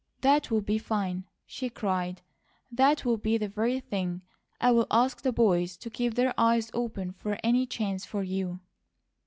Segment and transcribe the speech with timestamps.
[0.21, 2.23] "That will be fine!" she cried.
[2.71, 4.23] "That will be the very thing.
[4.59, 8.61] I'll ask the boys to keep their eyes open for any chance for you."